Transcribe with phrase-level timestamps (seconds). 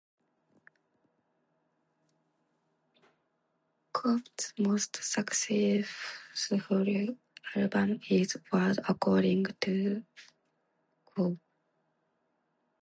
[3.93, 6.85] Gob's most successful
[7.53, 10.03] album is "World According to
[11.15, 11.37] Gob".